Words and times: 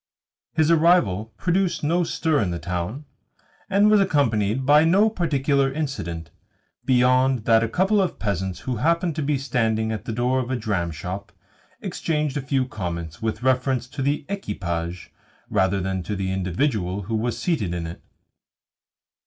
His 0.53 0.71
arrival 0.71 1.25
produced 1.37 1.83
no 1.83 2.03
stir 2.03 2.39
in 2.41 2.49
the 2.49 2.57
town, 2.57 3.05
and 3.69 3.87
was 3.87 4.01
accompanied 4.01 4.65
by 4.65 4.83
no 4.83 5.11
particular 5.11 5.71
incident, 5.71 6.31
beyond 6.85 7.45
that 7.45 7.61
a 7.61 7.69
couple 7.69 8.01
of 8.01 8.17
peasants 8.17 8.61
who 8.61 8.77
happened 8.77 9.15
to 9.17 9.21
be 9.21 9.37
standing 9.37 9.91
at 9.91 10.05
the 10.05 10.11
door 10.11 10.39
of 10.39 10.49
a 10.49 10.55
dramshop 10.57 11.31
exchanged 11.83 12.35
a 12.35 12.41
few 12.41 12.65
comments 12.67 13.21
with 13.21 13.43
reference 13.43 13.85
to 13.89 14.01
the 14.01 14.25
equipage 14.27 15.11
rather 15.51 15.79
than 15.79 16.01
to 16.01 16.15
the 16.15 16.31
individual 16.31 17.03
who 17.03 17.13
was 17.13 17.37
seated 17.37 17.71
in 17.71 17.85
it. 17.85 18.01